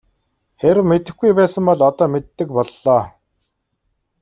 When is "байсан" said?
1.39-1.63